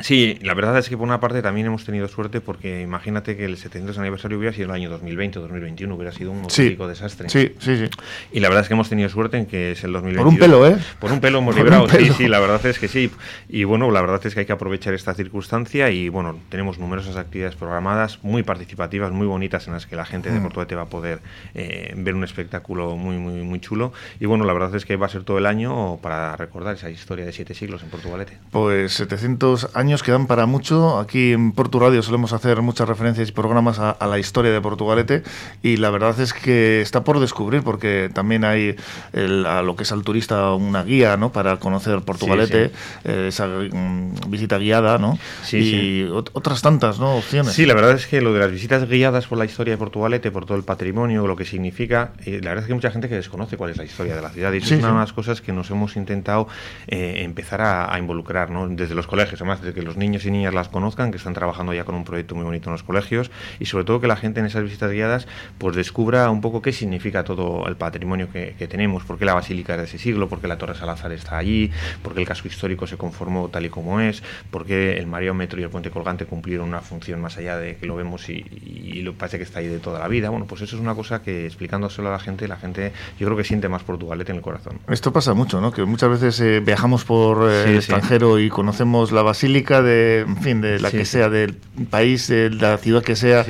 Sí, 0.00 0.38
la 0.42 0.54
verdad 0.54 0.78
es 0.78 0.88
que 0.88 0.96
por 0.96 1.06
una 1.06 1.20
parte 1.20 1.42
también 1.42 1.66
hemos 1.66 1.84
tenido 1.84 2.08
suerte 2.08 2.40
porque 2.40 2.80
imagínate 2.80 3.36
que 3.36 3.44
el 3.44 3.58
700 3.58 3.98
aniversario 3.98 4.38
hubiera 4.38 4.54
sido 4.54 4.66
el 4.66 4.70
año 4.70 4.88
2020 4.88 5.38
o 5.38 5.42
2021, 5.42 5.94
hubiera 5.94 6.12
sido 6.12 6.30
un 6.30 6.44
auténtico 6.44 6.88
desastre. 6.88 7.28
Sí, 7.28 7.54
sí, 7.58 7.76
sí. 7.76 7.90
Y 8.32 8.40
la 8.40 8.48
verdad 8.48 8.62
es 8.62 8.68
que 8.68 8.74
hemos 8.74 8.88
tenido 8.88 9.10
suerte 9.10 9.36
en 9.36 9.46
que 9.46 9.72
es 9.72 9.84
el 9.84 9.92
2021. 9.92 10.24
Por 10.24 10.32
un 10.32 10.38
pelo, 10.38 10.66
¿eh? 10.66 10.78
Por 10.98 11.12
un 11.12 11.20
pelo 11.20 11.38
hemos 11.38 11.54
librado, 11.54 11.88
sí, 11.88 12.10
sí, 12.16 12.26
la 12.26 12.40
verdad 12.40 12.64
es 12.64 12.78
que 12.78 12.88
sí. 12.88 13.10
Y 13.48 13.64
bueno, 13.64 13.90
la 13.90 14.00
verdad 14.00 14.20
es 14.24 14.32
que 14.32 14.40
hay 14.40 14.46
que 14.46 14.52
aprovechar 14.52 14.94
esta 14.94 15.12
circunstancia 15.14 15.90
y 15.90 16.08
bueno, 16.08 16.38
tenemos 16.48 16.78
numerosas 16.78 17.16
actividades 17.16 17.56
programadas, 17.56 18.18
muy 18.22 18.42
participativas, 18.42 19.12
muy 19.12 19.26
bonitas, 19.26 19.66
en 19.66 19.74
las 19.74 19.86
que 19.86 19.96
la 19.96 20.06
gente 20.06 20.30
de 20.30 20.40
mm. 20.40 20.42
Portuete 20.42 20.74
va 20.74 20.82
a 20.82 20.86
poder 20.86 21.20
eh, 21.54 21.92
ver 21.96 22.14
un 22.14 22.24
espectáculo 22.24 22.96
muy, 22.96 23.18
muy, 23.18 23.42
muy 23.42 23.60
chulo. 23.60 23.92
Y 24.20 24.26
bueno, 24.26 24.44
la 24.44 24.54
verdad 24.54 24.74
es 24.74 24.86
que 24.86 24.96
va 24.96 25.06
a 25.06 25.10
ser 25.10 25.24
todo 25.24 25.36
el 25.36 25.44
año 25.44 25.98
para 25.98 26.34
recordar 26.36 26.76
esa 26.76 26.88
historia 26.88 27.26
de 27.26 27.32
siete 27.32 27.52
siglos 27.52 27.82
en 27.82 27.90
Portugalete. 27.90 28.38
Pues 28.50 28.94
700 28.94 29.76
años 29.82 29.92
años 29.92 30.02
quedan 30.04 30.28
para 30.28 30.46
mucho. 30.46 31.00
Aquí 31.00 31.32
en 31.32 31.50
Portu 31.50 31.80
Radio 31.80 32.02
solemos 32.02 32.32
hacer 32.32 32.62
muchas 32.62 32.88
referencias 32.88 33.28
y 33.28 33.32
programas 33.32 33.80
a, 33.80 33.96
la 34.06 34.18
historia 34.18 34.52
de 34.52 34.60
Portugalete 34.60 35.24
y 35.60 35.76
la 35.76 35.90
verdad 35.90 36.18
es 36.20 36.32
que 36.32 36.80
está 36.80 37.02
por 37.02 37.18
descubrir 37.18 37.62
porque 37.62 38.08
también 38.14 38.44
hay 38.44 38.76
a 39.12 39.62
lo 39.62 39.74
que 39.74 39.82
es 39.82 39.90
al 39.90 40.04
turista 40.04 40.52
una 40.52 40.84
guía 40.84 41.16
¿no? 41.16 41.32
para 41.32 41.56
conocer 41.56 42.00
Portugalete, 42.02 42.70
eh, 43.04 43.26
esa 43.28 43.48
mm, 43.48 44.30
visita 44.30 44.56
guiada 44.58 44.98
¿no? 44.98 45.18
y 45.50 46.04
otras 46.04 46.62
tantas 46.62 47.00
¿no? 47.00 47.16
opciones. 47.16 47.52
Sí, 47.52 47.66
la 47.66 47.74
verdad 47.74 47.92
es 47.92 48.06
que 48.06 48.20
lo 48.20 48.32
de 48.32 48.38
las 48.38 48.52
visitas 48.52 48.88
guiadas 48.88 49.26
por 49.26 49.38
la 49.38 49.46
historia 49.46 49.72
de 49.72 49.78
Portugalete, 49.78 50.30
por 50.30 50.46
todo 50.46 50.56
el 50.56 50.64
patrimonio, 50.64 51.26
lo 51.26 51.34
que 51.34 51.44
significa, 51.44 52.12
eh, 52.24 52.40
la 52.40 52.50
verdad 52.50 52.58
es 52.58 52.66
que 52.66 52.72
hay 52.72 52.76
mucha 52.76 52.92
gente 52.92 53.08
que 53.08 53.16
desconoce 53.16 53.56
cuál 53.56 53.72
es 53.72 53.76
la 53.78 53.84
historia 53.84 54.14
de 54.14 54.22
la 54.22 54.30
ciudad 54.30 54.52
y 54.52 54.58
eso 54.58 54.74
es 54.74 54.80
una 54.80 54.92
de 54.92 54.98
las 54.98 55.12
cosas 55.12 55.40
que 55.40 55.52
nos 55.52 55.68
hemos 55.70 55.96
intentado 55.96 56.46
eh, 56.86 57.22
empezar 57.24 57.60
a, 57.60 57.92
a, 57.92 57.98
involucrar 57.98 58.50
¿no? 58.50 58.68
desde 58.68 58.94
los 58.94 59.08
colegios, 59.08 59.40
además 59.40 59.60
que 59.74 59.82
los 59.82 59.96
niños 59.96 60.24
y 60.26 60.30
niñas 60.30 60.54
las 60.54 60.68
conozcan, 60.68 61.10
que 61.10 61.16
están 61.16 61.34
trabajando 61.34 61.72
ya 61.74 61.84
con 61.84 61.94
un 61.94 62.04
proyecto 62.04 62.34
muy 62.34 62.44
bonito 62.44 62.68
en 62.68 62.72
los 62.72 62.82
colegios 62.82 63.30
y 63.58 63.66
sobre 63.66 63.84
todo 63.84 64.00
que 64.00 64.06
la 64.06 64.16
gente 64.16 64.40
en 64.40 64.46
esas 64.46 64.62
visitas 64.62 64.90
guiadas 64.90 65.26
pues 65.58 65.76
descubra 65.76 66.30
un 66.30 66.40
poco 66.40 66.62
qué 66.62 66.72
significa 66.72 67.24
todo 67.24 67.66
el 67.66 67.76
patrimonio 67.76 68.28
que, 68.30 68.52
tenemos, 68.68 69.04
por 69.04 69.18
qué 69.18 69.24
la 69.24 69.34
basílica 69.34 69.74
es 69.74 69.78
de 69.78 69.84
ese 69.84 69.98
siglo, 69.98 70.28
por 70.28 70.40
qué 70.40 70.48
la 70.48 70.56
Torre 70.56 70.74
Salazar 70.74 71.12
está 71.12 71.36
allí, 71.36 71.70
por 72.02 72.14
qué 72.14 72.20
el 72.20 72.26
casco 72.26 72.48
histórico 72.48 72.86
se 72.86 72.96
conformó 72.96 73.48
tal 73.48 73.66
y 73.66 73.70
como 73.70 74.00
es, 74.00 74.22
por 74.50 74.64
qué 74.64 74.98
el 74.98 75.06
Mariómetro 75.06 75.60
y 75.60 75.64
el 75.64 75.70
puente 75.70 75.90
colgante 75.90 76.26
cumplieron 76.26 76.68
una 76.68 76.80
función 76.80 77.20
más 77.20 77.36
allá 77.38 77.56
de 77.56 77.76
que 77.76 77.86
lo 77.86 77.96
vemos 77.96 78.28
y, 78.28 78.44
y, 78.64 79.02
lo 79.02 79.14
parece 79.14 79.38
que 79.38 79.44
está 79.44 79.58
ahí 79.58 79.66
de 79.66 79.78
toda 79.78 79.98
la 79.98 80.08
vida. 80.08 80.30
Bueno, 80.30 80.46
pues 80.46 80.62
eso 80.62 80.76
es 80.76 80.82
una 80.82 80.94
cosa 80.94 81.22
que 81.22 81.46
explicándoselo 81.46 82.08
a 82.08 82.12
la 82.12 82.18
gente, 82.18 82.46
la 82.46 82.56
gente 82.56 82.92
yo 83.18 83.26
creo 83.26 83.36
que 83.36 83.44
siente 83.44 83.68
más 83.68 83.82
Portugalete 83.82 84.30
en 84.30 84.36
el 84.36 84.42
corazón. 84.42 84.78
Esto 84.88 85.12
pasa 85.12 85.34
mucho, 85.34 85.60
¿no? 85.60 85.72
Que 85.72 85.84
muchas 85.84 86.10
veces 86.10 86.40
eh, 86.40 86.60
viajamos 86.60 87.04
por 87.04 87.50
eh, 87.50 87.64
el 87.70 87.76
extranjero 87.76 88.38
y 88.38 88.48
conocemos 88.48 89.12
la 89.12 89.22
basílica 89.22 89.61
de, 89.62 90.20
en 90.20 90.36
fin, 90.38 90.60
de 90.60 90.80
la 90.80 90.90
que 90.90 91.04
sea, 91.04 91.28
del 91.28 91.54
país, 91.90 92.28
de 92.28 92.50
la 92.50 92.78
ciudad 92.78 93.02
que 93.02 93.16
sea, 93.16 93.44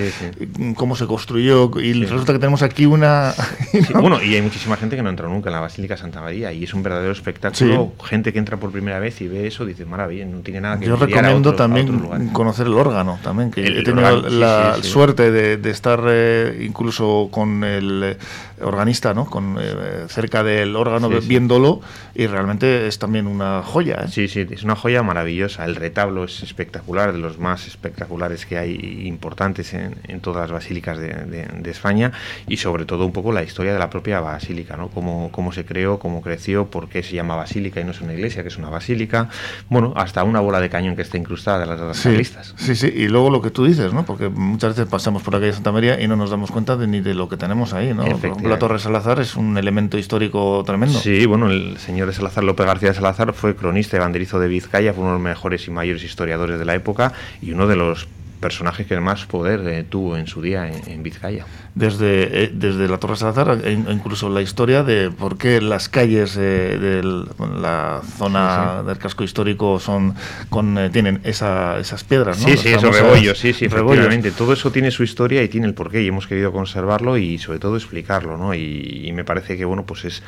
cómo 0.76 0.96
se 0.96 1.06
construyó, 1.06 1.70
y 1.80 1.92
resulta 2.04 2.32
que 2.32 2.38
tenemos 2.38 2.62
aquí 2.62 2.86
una... 2.86 3.34
Bueno, 3.94 4.22
y 4.22 4.34
hay 4.34 4.42
muchísima 4.42 4.76
gente 4.76 4.96
que 4.96 5.02
no 5.02 5.08
ha 5.08 5.10
entrado 5.10 5.32
nunca 5.32 5.48
en 5.48 5.54
la 5.54 5.60
Basílica 5.60 5.96
Santa 5.96 6.20
María, 6.20 6.52
y 6.52 6.64
es 6.64 6.74
un 6.74 6.82
verdadero 6.82 7.12
espectáculo. 7.12 7.92
Gente 8.04 8.32
que 8.32 8.38
entra 8.38 8.56
por 8.56 8.70
primera 8.70 8.98
vez 8.98 9.20
y 9.20 9.28
ve 9.28 9.46
eso, 9.46 9.64
dice, 9.64 9.84
maravilla, 9.84 10.26
no 10.26 10.40
tiene 10.40 10.60
nada 10.60 10.78
que 10.78 10.86
Yo 10.86 10.96
recomiendo 10.96 11.54
también 11.54 12.28
conocer 12.32 12.66
el 12.66 12.74
órgano, 12.74 13.18
también, 13.22 13.50
que 13.50 13.64
he 13.64 13.82
tenido 13.82 14.28
la 14.28 14.76
suerte 14.82 15.30
de, 15.30 15.70
estar 15.70 16.02
eh, 16.06 16.64
incluso 16.66 17.28
con 17.30 17.64
el 17.64 18.16
organista, 18.62 19.14
¿no? 19.14 19.26
Con, 19.26 19.56
eh, 19.60 20.06
cerca 20.08 20.42
del 20.42 20.76
órgano 20.76 21.08
viéndolo, 21.08 21.80
y 22.14 22.26
realmente 22.26 22.86
es 22.86 22.98
también 22.98 23.26
una 23.26 23.62
joya. 23.62 24.08
Sí, 24.08 24.28
sí, 24.28 24.46
es 24.50 24.62
una 24.62 24.76
joya 24.76 25.02
maravillosa. 25.02 25.64
El 25.64 25.76
retablo 25.76 26.24
es 26.24 26.42
espectacular, 26.42 27.12
de 27.12 27.18
los 27.18 27.38
más 27.38 27.66
espectaculares 27.66 28.46
que 28.46 28.58
hay 28.58 29.06
importantes 29.06 29.74
en, 29.74 30.20
todas 30.20 30.42
las 30.42 30.52
basílicas 30.52 30.98
de, 30.98 31.72
España 31.72 32.12
y 32.46 32.58
sobre 32.58 32.84
todo 32.84 33.06
un 33.06 33.12
poco 33.12 33.32
la 33.32 33.42
historia 33.42 33.72
de 33.72 33.78
la 33.78 33.88
propia 33.88 34.20
basílica, 34.20 34.76
¿no? 34.76 34.88
Cómo, 34.88 35.30
cómo 35.32 35.52
se 35.52 35.64
creó, 35.64 35.98
cómo 35.98 36.20
creció, 36.20 36.66
por 36.66 36.88
qué 36.88 37.02
se 37.02 37.14
llama 37.14 37.34
basílica 37.34 37.80
y 37.80 37.84
no 37.84 37.92
es 37.92 38.00
una 38.02 38.12
iglesia, 38.12 38.42
que 38.42 38.48
es 38.48 38.58
una 38.58 38.68
basílica, 38.68 39.30
bueno, 39.70 39.94
hasta 39.96 40.22
una 40.22 40.40
bola 40.40 40.60
de 40.60 40.68
cañón 40.68 40.94
que 40.94 41.02
está 41.02 41.16
incrustada 41.16 41.60
de 41.60 41.66
las 41.66 41.78
dos 41.78 41.96
sí, 41.96 42.22
Sí, 42.56 42.76
sí, 42.76 42.92
y 42.94 43.08
luego 43.08 43.30
lo 43.30 43.40
que 43.40 43.50
tú 43.50 43.64
dices, 43.64 43.92
¿no? 43.92 44.04
Porque 44.04 44.28
muchas 44.28 44.76
veces 44.76 44.90
pasamos 44.90 45.22
por 45.22 45.34
la 45.34 45.40
calle 45.40 45.52
Santa 45.52 45.72
María 45.72 46.00
y 46.00 46.08
no 46.08 46.16
nos 46.16 46.30
damos 46.30 46.50
cuenta 46.50 46.76
de, 46.76 46.86
ni 46.86 47.00
de 47.00 47.14
lo 47.14 47.28
que 47.28 47.36
tenemos 47.36 47.72
ahí, 47.72 47.94
¿no? 47.94 48.04
La 48.52 48.58
Torre 48.58 48.78
Salazar 48.78 49.20
es 49.20 49.36
un 49.36 49.56
elemento 49.56 49.98
histórico 49.98 50.62
tremendo. 50.64 50.98
Sí, 50.98 51.26
bueno, 51.26 51.50
el 51.50 51.78
señor 51.78 52.06
de 52.06 52.12
Salazar, 52.12 52.44
López 52.44 52.66
García 52.66 52.90
de 52.90 52.94
Salazar, 52.94 53.32
fue 53.32 53.56
cronista 53.56 53.96
y 53.96 54.00
banderizo 54.00 54.38
de 54.38 54.48
Vizcaya, 54.48 54.92
fue 54.92 55.02
uno 55.02 55.12
de 55.12 55.18
los 55.18 55.24
mejores 55.24 55.66
y 55.66 55.70
mayores 55.70 56.04
historiadores 56.04 56.58
de 56.58 56.64
la 56.64 56.74
época 56.74 57.12
y 57.40 57.52
uno 57.52 57.66
de 57.66 57.76
los 57.76 58.08
personaje 58.42 58.84
que 58.84 59.00
más 59.00 59.24
poder 59.24 59.86
tuvo 59.88 60.18
en 60.18 60.26
su 60.26 60.42
día 60.42 60.70
en, 60.70 61.02
Vizcaya. 61.02 61.46
Desde, 61.74 62.50
desde 62.52 62.86
la 62.88 62.98
Torre 62.98 63.16
Salazar, 63.16 63.60
e 63.64 63.72
incluso 63.72 64.28
la 64.28 64.42
historia 64.42 64.82
de 64.82 65.10
por 65.10 65.38
qué 65.38 65.62
las 65.62 65.88
calles 65.88 66.34
de 66.34 67.00
la 67.38 68.02
zona 68.18 68.82
del 68.82 68.98
casco 68.98 69.24
histórico 69.24 69.80
son 69.80 70.14
con 70.50 70.78
tienen 70.92 71.20
esa, 71.24 71.78
esas 71.78 72.04
piedras, 72.04 72.40
¿no? 72.40 72.48
Sí, 72.48 72.58
sí, 72.58 72.68
esos 72.68 72.94
rebollos, 72.94 73.38
sí, 73.38 73.54
sí, 73.54 73.64
efectivamente. 73.64 74.32
Todo 74.32 74.52
eso 74.52 74.70
tiene 74.70 74.90
su 74.90 75.02
historia 75.02 75.42
y 75.42 75.48
tiene 75.48 75.66
el 75.66 75.74
porqué 75.74 76.02
y 76.02 76.08
hemos 76.08 76.26
querido 76.26 76.52
conservarlo 76.52 77.16
y 77.16 77.38
sobre 77.38 77.58
todo 77.58 77.76
explicarlo, 77.76 78.36
¿no? 78.36 78.54
Y, 78.54 79.10
me 79.12 79.24
parece 79.24 79.58
que, 79.58 79.64
bueno, 79.66 79.84
pues 79.84 80.04
es 80.04 80.22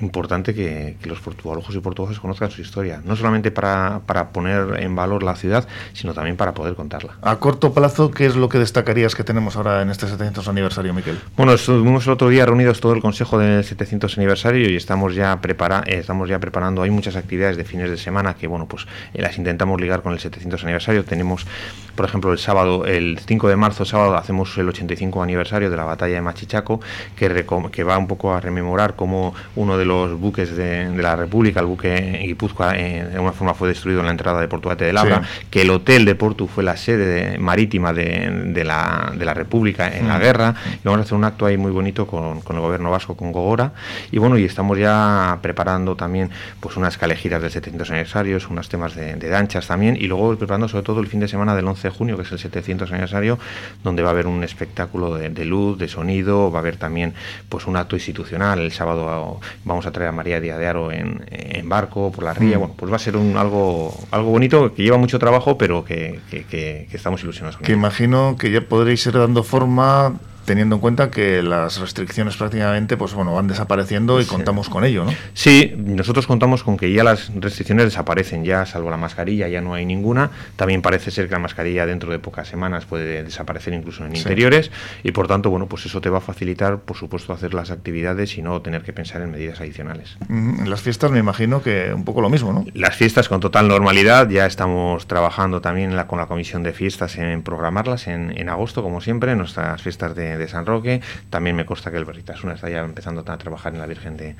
importante 0.00 0.52
que, 0.54 0.96
que 1.00 1.08
los 1.08 1.20
portugalojos 1.20 1.74
y 1.74 1.78
portugueses 1.80 2.20
conozcan 2.20 2.50
su 2.50 2.60
historia, 2.60 3.00
no 3.04 3.16
solamente 3.16 3.50
para, 3.50 4.00
para, 4.06 4.30
poner 4.30 4.80
en 4.80 4.94
valor 4.94 5.22
la 5.22 5.34
ciudad, 5.34 5.66
sino 5.92 6.12
también 6.14 6.36
para 6.36 6.52
poder 6.52 6.74
contarla. 6.74 7.16
A 7.38 7.40
corto 7.40 7.72
plazo, 7.72 8.10
¿qué 8.10 8.26
es 8.26 8.34
lo 8.34 8.48
que 8.48 8.58
destacarías 8.58 9.14
que 9.14 9.22
tenemos 9.22 9.54
ahora 9.54 9.80
en 9.80 9.90
este 9.90 10.08
700 10.08 10.48
aniversario, 10.48 10.92
Miquel? 10.92 11.20
Bueno, 11.36 11.52
estuvimos 11.52 12.04
el 12.06 12.14
otro 12.14 12.30
día 12.30 12.44
reunidos 12.44 12.80
todo 12.80 12.94
el 12.94 13.00
Consejo 13.00 13.38
del 13.38 13.62
700 13.62 14.18
aniversario 14.18 14.68
y 14.68 14.74
estamos 14.74 15.14
ya, 15.14 15.40
prepara, 15.40 15.84
eh, 15.86 15.98
estamos 15.98 16.28
ya 16.28 16.40
preparando, 16.40 16.82
hay 16.82 16.90
muchas 16.90 17.14
actividades 17.14 17.56
de 17.56 17.64
fines 17.64 17.90
de 17.90 17.96
semana 17.96 18.34
que, 18.34 18.48
bueno, 18.48 18.66
pues 18.66 18.88
eh, 19.14 19.22
las 19.22 19.38
intentamos 19.38 19.80
ligar 19.80 20.02
con 20.02 20.14
el 20.14 20.18
700 20.18 20.64
aniversario. 20.64 21.04
Tenemos, 21.04 21.46
por 21.94 22.06
ejemplo, 22.06 22.32
el 22.32 22.38
sábado, 22.38 22.86
el 22.86 23.20
5 23.24 23.48
de 23.48 23.54
marzo, 23.54 23.84
sábado, 23.84 24.16
hacemos 24.16 24.58
el 24.58 24.68
85 24.70 25.22
aniversario 25.22 25.70
de 25.70 25.76
la 25.76 25.84
batalla 25.84 26.16
de 26.16 26.22
Machichaco, 26.22 26.80
que, 27.14 27.46
que 27.70 27.84
va 27.84 27.98
un 27.98 28.08
poco 28.08 28.34
a 28.34 28.40
rememorar 28.40 28.96
cómo 28.96 29.32
uno 29.54 29.78
de 29.78 29.84
los 29.84 30.18
buques 30.18 30.56
de, 30.56 30.90
de 30.90 31.02
la 31.04 31.14
República, 31.14 31.60
el 31.60 31.66
buque 31.66 32.20
Guipúzcoa, 32.20 32.76
eh, 32.76 33.04
de 33.04 33.14
alguna 33.14 33.32
forma 33.32 33.54
fue 33.54 33.68
destruido 33.68 34.00
en 34.00 34.06
la 34.06 34.12
entrada 34.12 34.40
de 34.40 34.48
Portugalete 34.48 34.86
de 34.86 34.92
Labra, 34.92 35.22
que 35.50 35.62
el 35.62 35.70
hotel 35.70 36.04
de 36.04 36.16
Porto 36.16 36.48
fue 36.48 36.64
la 36.64 36.76
sede 36.76 37.27
marítima 37.38 37.92
de, 37.92 38.62
la, 38.64 39.12
de, 39.14 39.24
la, 39.24 39.34
República 39.34 39.94
en 39.94 40.08
la 40.08 40.18
mm. 40.18 40.20
guerra, 40.20 40.54
y 40.74 40.84
vamos 40.84 41.00
a 41.00 41.02
hacer 41.02 41.14
un 41.14 41.24
acto 41.24 41.46
ahí 41.46 41.56
muy 41.56 41.70
bonito 41.70 42.06
con, 42.06 42.40
con, 42.40 42.56
el 42.56 42.62
gobierno 42.62 42.90
vasco, 42.90 43.16
con 43.16 43.32
Gogora, 43.32 43.72
y 44.10 44.18
bueno, 44.18 44.38
y 44.38 44.44
estamos 44.44 44.78
ya 44.78 45.38
preparando 45.42 45.96
también 45.96 46.30
pues 46.60 46.76
unas 46.76 46.96
calejiras 46.96 47.42
del 47.42 47.50
700 47.50 47.90
aniversario, 47.90 48.38
unos 48.50 48.68
temas 48.68 48.94
de, 48.94 49.16
de 49.16 49.28
danchas 49.28 49.66
también, 49.66 49.96
y 49.96 50.06
luego 50.06 50.36
preparando 50.36 50.68
sobre 50.68 50.84
todo 50.84 51.00
el 51.00 51.06
fin 51.08 51.20
de 51.20 51.28
semana 51.28 51.54
del 51.54 51.66
11 51.66 51.88
de 51.88 51.94
junio, 51.94 52.16
que 52.16 52.22
es 52.22 52.32
el 52.32 52.38
700 52.38 52.90
aniversario, 52.90 53.38
donde 53.82 54.02
va 54.02 54.08
a 54.08 54.12
haber 54.12 54.26
un 54.26 54.44
espectáculo 54.44 55.16
de, 55.16 55.28
de 55.28 55.44
luz, 55.44 55.78
de 55.78 55.88
sonido, 55.88 56.50
va 56.50 56.58
a 56.58 56.62
haber 56.62 56.76
también 56.76 57.14
pues 57.48 57.66
un 57.66 57.76
acto 57.76 57.96
institucional, 57.96 58.60
el 58.60 58.72
sábado 58.72 59.40
vamos 59.64 59.86
a 59.86 59.90
traer 59.90 60.10
a 60.10 60.12
María 60.12 60.40
Díaz 60.40 60.58
de 60.58 60.66
Aro 60.66 60.92
en, 60.92 61.24
en 61.30 61.68
barco, 61.68 62.12
por 62.12 62.24
la 62.24 62.34
ría, 62.34 62.56
mm. 62.56 62.60
bueno, 62.60 62.74
pues 62.76 62.92
va 62.92 62.96
a 62.96 63.00
ser 63.00 63.16
un, 63.16 63.36
algo, 63.36 63.94
algo 64.10 64.30
bonito 64.30 64.74
que 64.74 64.82
lleva 64.82 64.96
mucho 64.96 65.18
trabajo, 65.18 65.58
pero 65.58 65.84
que, 65.84 66.20
que, 66.30 66.44
que, 66.44 66.88
estamos 66.92 67.17
ilusionados 67.22 67.56
con 67.56 67.66
Que 67.66 67.72
imagino 67.72 68.36
que 68.38 68.50
ya 68.50 68.60
podréis 68.60 69.04
ir 69.06 69.14
dando 69.14 69.42
forma 69.42 70.14
teniendo 70.48 70.76
en 70.76 70.80
cuenta 70.80 71.10
que 71.10 71.42
las 71.42 71.78
restricciones 71.78 72.38
prácticamente 72.38 72.96
pues 72.96 73.12
bueno 73.12 73.34
van 73.34 73.48
desapareciendo 73.48 74.18
y 74.18 74.24
contamos 74.24 74.70
con 74.70 74.82
ello, 74.82 75.04
¿no? 75.04 75.12
Sí, 75.34 75.74
nosotros 75.76 76.26
contamos 76.26 76.64
con 76.64 76.78
que 76.78 76.90
ya 76.90 77.04
las 77.04 77.30
restricciones 77.34 77.84
desaparecen, 77.84 78.46
ya 78.46 78.64
salvo 78.64 78.88
la 78.88 78.96
mascarilla 78.96 79.46
ya 79.48 79.60
no 79.60 79.74
hay 79.74 79.84
ninguna. 79.84 80.30
También 80.56 80.80
parece 80.80 81.10
ser 81.10 81.26
que 81.26 81.32
la 81.32 81.38
mascarilla 81.38 81.84
dentro 81.84 82.10
de 82.10 82.18
pocas 82.18 82.48
semanas 82.48 82.86
puede 82.86 83.22
desaparecer 83.22 83.74
incluso 83.74 84.06
en 84.06 84.16
interiores 84.16 84.70
y 85.02 85.12
por 85.12 85.28
tanto 85.28 85.50
bueno 85.50 85.66
pues 85.66 85.84
eso 85.84 86.00
te 86.00 86.08
va 86.08 86.16
a 86.16 86.22
facilitar 86.22 86.78
por 86.78 86.96
supuesto 86.96 87.34
hacer 87.34 87.52
las 87.52 87.70
actividades 87.70 88.38
y 88.38 88.40
no 88.40 88.62
tener 88.62 88.80
que 88.80 88.94
pensar 88.94 89.20
en 89.20 89.30
medidas 89.30 89.60
adicionales. 89.60 90.16
En 90.30 90.70
las 90.70 90.80
fiestas 90.80 91.10
me 91.10 91.18
imagino 91.18 91.62
que 91.62 91.92
un 91.92 92.06
poco 92.06 92.22
lo 92.22 92.30
mismo, 92.30 92.54
¿no? 92.54 92.64
Las 92.72 92.96
fiestas 92.96 93.28
con 93.28 93.40
total 93.40 93.68
normalidad 93.68 94.30
ya 94.30 94.46
estamos 94.46 95.06
trabajando 95.06 95.60
también 95.60 95.94
la, 95.94 96.06
con 96.06 96.18
la 96.18 96.24
comisión 96.24 96.62
de 96.62 96.72
fiestas 96.72 97.18
en 97.18 97.42
programarlas 97.42 98.06
en, 98.06 98.32
en 98.34 98.48
agosto 98.48 98.82
como 98.82 99.02
siempre 99.02 99.36
nuestras 99.36 99.82
fiestas 99.82 100.16
de 100.16 100.37
de 100.38 100.48
San 100.48 100.66
Roque. 100.66 101.00
También 101.30 101.56
me 101.56 101.66
consta 101.66 101.90
que 101.90 101.96
el 101.96 102.04
Berritasuna 102.04 102.54
está 102.54 102.68
ya 102.68 102.80
empezando 102.80 103.24
a 103.26 103.38
trabajar 103.38 103.74
en 103.74 103.80
la 103.80 103.86
Virgen 103.86 104.16
de, 104.16 104.36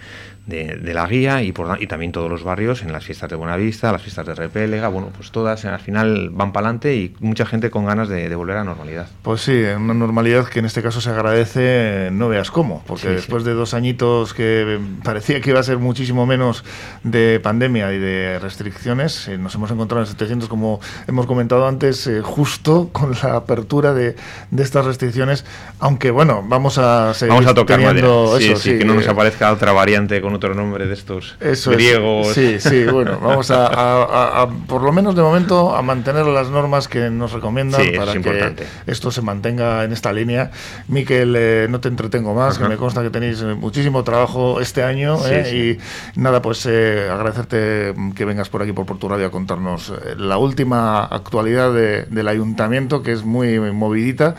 de, 0.47 0.95
la 0.95 1.07
Guía 1.07 1.43
y, 1.43 1.53
por, 1.53 1.83
y 1.83 1.87
también 1.87 2.13
todos 2.13 2.31
los 2.31 2.45
barrios 2.45 2.83
en 2.83 2.93
las 2.93 3.05
fiestas 3.05 3.29
de 3.31 3.37
Buenavista, 3.37 3.93
las 3.93 4.03
fiestas 4.03 4.27
de 4.27 4.35
Repélega. 4.35 4.89
Bueno, 4.89 5.11
pues 5.15 5.31
todas 5.31 5.65
al 5.65 5.81
final 5.81 6.31
van 6.31 6.53
para 6.53 6.69
adelante 6.69 6.97
y 6.97 7.15
mucha 7.21 7.47
gente 7.47 7.71
con 7.71 7.85
ganas 7.85 8.09
de, 8.09 8.35
volver 8.35 8.57
a 8.57 8.61
la 8.61 8.65
normalidad. 8.65 9.09
Pues 9.23 9.43
sí, 9.43 9.63
una 9.77 9.95
normalidad 9.95 10.47
que 10.47 10.61
en 10.61 10.65
este 10.65 10.83
caso 10.83 11.01
se 11.01 11.11
agradece, 11.11 12.11
no 12.13 12.29
veas 12.29 12.51
cómo, 12.51 12.83
porque 12.87 13.09
después 13.09 13.45
de 13.45 13.53
dos 13.53 13.75
añitos 13.75 14.35
que 14.35 14.79
parecía 15.03 15.41
que 15.41 15.51
iba 15.51 15.61
a 15.61 15.65
ser 15.65 15.79
muchísimo 15.79 16.27
menos 16.27 16.65
de 17.03 17.41
pandemia 17.41 17.93
y 17.93 17.99
de 17.99 18.39
restricciones, 18.39 19.29
eh, 19.29 19.39
nos 19.39 19.55
hemos 19.55 19.71
encontrado 19.71 20.03
en 20.03 20.09
700, 20.09 20.49
como 20.49 20.81
hemos 21.07 21.27
comentado 21.27 21.67
antes, 21.67 22.07
eh, 22.07 22.21
justo 22.23 22.91
con 22.93 23.13
la 23.23 23.37
apertura 23.37 23.95
de, 23.95 24.17
de 24.51 24.63
estas 24.63 24.85
restricciones 24.85 25.45
aunque 25.89 26.11
bueno, 26.11 26.45
vamos 26.47 26.77
a 26.77 27.15
seguir 27.15 27.33
vamos 27.33 27.47
a 27.47 27.55
tocar 27.55 27.79
teniendo 27.79 28.37
eso, 28.37 28.57
sí, 28.57 28.77
que 28.79 28.85
no 28.85 28.95
nos 28.95 29.07
eh, 29.07 29.11
aparezca 29.11 29.51
otra 29.51 29.73
variante 29.73 30.21
con 30.21 30.35
otro 30.35 30.55
nombre 30.55 30.87
de 30.87 30.93
estos 30.93 31.37
griegos. 31.67 32.29
sí, 32.35 32.61
sí, 32.61 32.85
bueno, 32.85 33.19
vamos 33.23 33.51
a, 33.51 34.47
por 34.67 34.83
lo 34.83 34.93
menos 34.93 35.17
de 35.17 35.23
momento 35.23 35.75
a 35.75 35.81
mantener 35.81 36.27
las 36.27 36.51
normas 36.51 36.89
que 36.89 37.09
nos 37.09 37.33
recomiendan 37.33 37.81
para 37.97 38.13
que 38.13 38.67
esto 38.87 39.11
se 39.11 39.23
mantenga 39.23 39.85
en 39.85 39.93
esta 39.93 40.13
línea. 40.13 40.51
Miquel, 40.89 41.35
eh, 41.37 41.67
no 41.71 41.81
te 41.81 41.89
entretengo 41.89 42.35
más, 42.35 42.59
que 42.59 42.69
me 42.69 42.77
consta 42.77 43.03
que 43.03 43.09
tenéis 43.09 43.41
eh, 43.41 43.55
muchísimo 43.55 44.05
trabajo 44.05 44.61
este 44.61 44.83
año 44.83 45.17
y 45.51 45.79
nada, 46.17 46.43
pues 46.43 46.67
agradecerte 46.67 47.95
que 48.15 48.25
vengas 48.27 48.51
por 48.51 48.63
aquí 48.63 48.73
por 48.73 48.85
Portugal 48.85 49.25
a 49.25 49.31
contarnos 49.31 49.95
la 50.19 50.37
última 50.37 51.05
actualidad 51.05 51.73
del 51.73 52.29
ayuntamiento 52.29 53.03
que 53.03 53.13
es 53.13 53.25
muy 53.25 53.59
movidita 53.59 54.35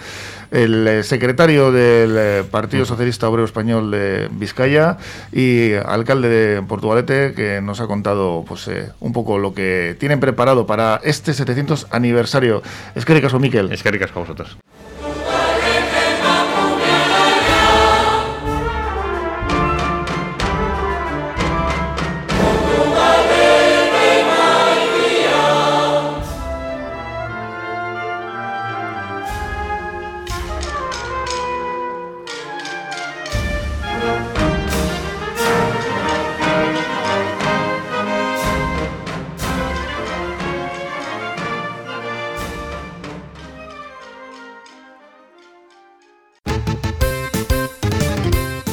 el 0.51 0.87
eh, 0.87 1.03
secretario 1.03 1.71
del 1.71 2.15
eh, 2.17 2.43
Partido 2.49 2.85
Socialista 2.85 3.29
Obrero 3.29 3.45
Español 3.45 3.91
de 3.91 4.29
Vizcaya 4.31 4.97
y 5.31 5.73
alcalde 5.73 6.29
de 6.29 6.61
Portugalete, 6.63 7.33
que 7.35 7.61
nos 7.61 7.79
ha 7.81 7.87
contado 7.87 8.43
pues, 8.47 8.67
eh, 8.67 8.91
un 8.99 9.13
poco 9.13 9.37
lo 9.37 9.53
que 9.53 9.95
tienen 9.99 10.19
preparado 10.19 10.65
para 10.65 10.99
este 11.03 11.33
700 11.33 11.87
aniversario. 11.91 12.61
Es 12.95 13.05
que 13.05 13.13
ricasco, 13.13 13.39
Miquel. 13.39 13.71
Es 13.71 13.83
que 13.83 13.91
ricasco 13.91 14.21
vosotros. 14.21 14.57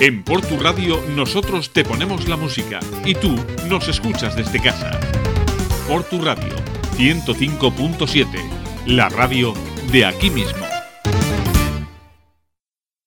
En 0.07 0.23
Portu 0.23 0.57
Radio 0.61 1.03
nosotros 1.17 1.73
te 1.73 1.85
ponemos 1.85 2.29
la 2.29 2.37
música 2.37 2.79
y 3.05 3.17
tú 3.17 3.35
nos 3.69 3.89
escuchas 3.89 4.37
desde 4.37 4.63
casa. 4.63 5.01
Portu 5.89 6.23
Radio 6.23 6.55
105.7, 6.97 8.87
la 8.87 9.09
radio 9.09 9.53
de 9.91 10.05
aquí 10.05 10.31
mismo. 10.31 10.66